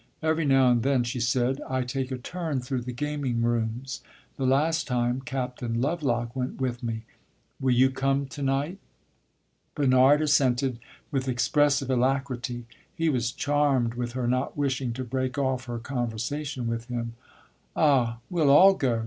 "Every 0.23 0.45
now 0.45 0.71
and 0.71 0.81
then," 0.81 1.03
she 1.03 1.19
said, 1.19 1.61
"I 1.69 1.83
take 1.83 2.09
a 2.09 2.17
turn 2.17 2.59
through 2.59 2.81
the 2.81 2.91
gaming 2.91 3.43
rooms. 3.43 4.01
The 4.35 4.47
last 4.47 4.87
time, 4.87 5.21
Captain 5.23 5.79
Lovelock 5.79 6.35
went 6.35 6.59
with 6.59 6.81
me. 6.81 7.03
Will 7.59 7.75
you 7.75 7.91
come 7.91 8.25
to 8.25 8.41
night?" 8.41 8.79
Bernard 9.75 10.23
assented 10.23 10.79
with 11.11 11.27
expressive 11.27 11.91
alacrity; 11.91 12.65
he 12.95 13.09
was 13.09 13.31
charmed 13.31 13.93
with 13.93 14.13
her 14.13 14.25
not 14.27 14.57
wishing 14.57 14.91
to 14.93 15.03
break 15.03 15.37
off 15.37 15.65
her 15.65 15.77
conversation 15.77 16.65
with 16.67 16.85
him. 16.85 17.13
"Ah, 17.75 18.17
we 18.27 18.41
'll 18.41 18.49
all 18.49 18.73
go!" 18.73 18.99